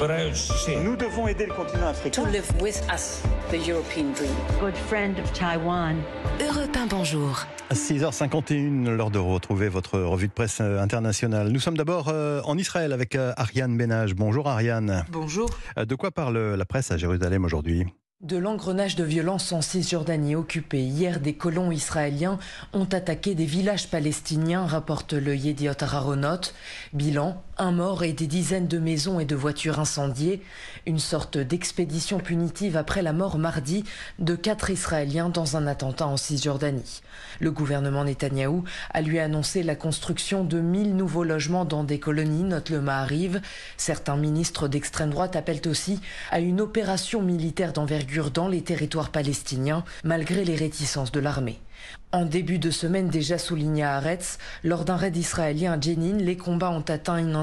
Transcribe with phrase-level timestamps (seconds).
[0.00, 2.22] Nous devons aider le continent africain.
[2.22, 4.32] To live with us, the European dream.
[4.58, 5.96] Good friend of Taiwan.
[6.40, 7.44] Europe 1, bonjour.
[7.70, 11.50] 6h51, l'heure de retrouver votre revue de presse internationale.
[11.50, 14.14] Nous sommes d'abord euh, en Israël avec euh, Ariane Benage.
[14.14, 15.04] Bonjour Ariane.
[15.10, 15.50] Bonjour.
[15.76, 17.84] Euh, De quoi parle la presse à Jérusalem aujourd'hui?
[18.22, 20.82] De l'engrenage de violence en Cisjordanie occupée.
[20.82, 22.38] Hier, des colons israéliens
[22.74, 26.52] ont attaqué des villages palestiniens, rapporte le Yediot Aharonot.
[26.92, 30.42] Bilan, un mort et des dizaines de maisons et de voitures incendiées.
[30.86, 33.84] Une sorte d'expédition punitive après la mort mardi
[34.18, 37.02] de quatre Israéliens dans un attentat en Cisjordanie.
[37.38, 42.44] Le gouvernement Netanyahou a lui annoncé la construction de 1000 nouveaux logements dans des colonies,
[42.44, 43.42] note le Mahariv.
[43.76, 49.84] Certains ministres d'extrême droite appellent aussi à une opération militaire d'envergure dans les territoires palestiniens,
[50.02, 51.60] malgré les réticences de l'armée.
[52.12, 56.36] En début de semaine déjà souligné à Haaretz, lors d'un raid israélien à Jenin, les
[56.36, 57.36] combats ont atteint une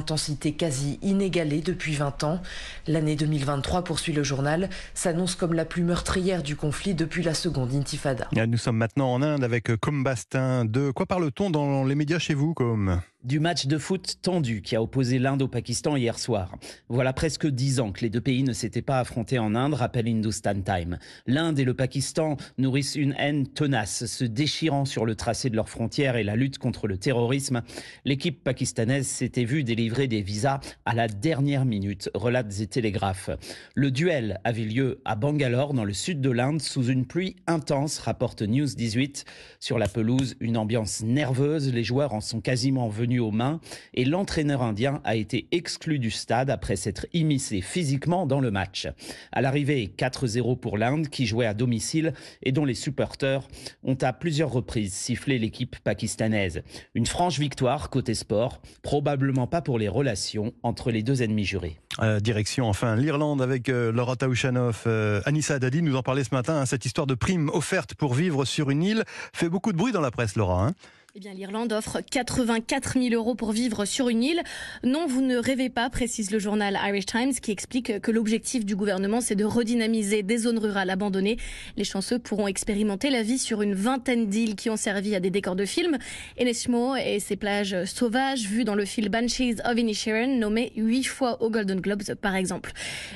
[0.57, 2.41] quasi inégalée depuis 20 ans.
[2.87, 7.73] L'année 2023, poursuit le journal, s'annonce comme la plus meurtrière du conflit depuis la seconde
[7.73, 8.27] intifada.
[8.47, 10.65] Nous sommes maintenant en Inde avec Com Bastin.
[10.65, 14.75] De quoi parle-t-on dans les médias chez vous, Com du match de foot tendu qui
[14.75, 16.55] a opposé l'Inde au Pakistan hier soir.
[16.87, 20.07] Voilà presque dix ans que les deux pays ne s'étaient pas affrontés en Inde, rappelle
[20.07, 20.99] Hindustan Time.
[21.25, 25.69] L'Inde et le Pakistan nourrissent une haine tenace, se déchirant sur le tracé de leurs
[25.69, 27.63] frontières et la lutte contre le terrorisme.
[28.05, 33.31] L'équipe pakistanaise s'était vue délivrer des visas à la dernière minute, relates et télégraphes.
[33.73, 37.97] Le duel avait lieu à Bangalore, dans le sud de l'Inde, sous une pluie intense,
[37.97, 39.25] rapporte News 18.
[39.59, 43.59] Sur la pelouse, une ambiance nerveuse, les joueurs en sont quasiment venus aux mains
[43.93, 48.87] et l'entraîneur indien a été exclu du stade après s'être immiscé physiquement dans le match.
[49.31, 53.47] À l'arrivée, 4-0 pour l'Inde qui jouait à domicile et dont les supporters
[53.83, 56.61] ont à plusieurs reprises sifflé l'équipe pakistanaise.
[56.93, 61.79] Une franche victoire côté sport, probablement pas pour les relations entre les deux ennemis jurés.
[61.99, 64.83] Euh, direction enfin l'Irlande avec euh, Laura Taouchanoff.
[64.85, 66.57] Euh, Anissa Dadi nous en parlait ce matin.
[66.57, 69.91] Hein, cette histoire de prime offerte pour vivre sur une île fait beaucoup de bruit
[69.91, 70.67] dans la presse, Laura.
[70.67, 70.73] Hein
[71.17, 74.43] eh bien, l'Irlande offre 84 000 euros pour vivre sur une île.
[74.83, 78.75] Non, vous ne rêvez pas, précise le journal Irish Times, qui explique que l'objectif du
[78.75, 81.37] gouvernement, c'est de redynamiser des zones rurales abandonnées.
[81.75, 85.31] Les chanceux pourront expérimenter la vie sur une vingtaine d'îles qui ont servi à des
[85.31, 85.97] décors de films.
[86.39, 91.41] Ennismore et ses plages sauvages, vues dans le film Banshees of Inisherin, nommé huit fois
[91.41, 92.73] aux Golden Globes, par exemple.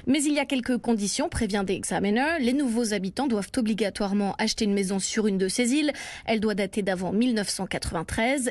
[0.08, 2.40] Mais il y a quelques conditions, prévient The Examiner.
[2.40, 5.92] Les nouveaux habitants doivent obligatoirement acheter une maison sur une de ces îles.
[6.26, 7.91] Elle doit dater d'avant 1980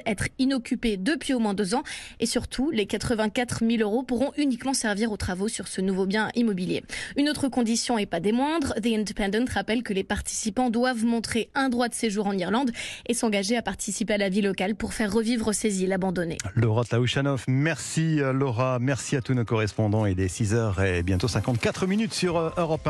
[0.06, 1.83] être inoccupé depuis au moins deux ans
[2.19, 6.31] et surtout les 84 000 euros pourront uniquement servir aux travaux sur ce nouveau bien
[6.34, 6.83] immobilier.
[7.17, 11.51] Une autre condition et pas des moindres, The Independent rappelle que les participants doivent montrer
[11.55, 12.71] un droit de séjour en Irlande
[13.06, 16.39] et s'engager à participer à la vie locale pour faire revivre ces îles abandonnées.
[16.55, 20.07] Laura Tlaouchanov, merci Laura, merci à tous nos correspondants.
[20.07, 22.89] Il est 6h et bientôt 54 minutes sur Europe 1.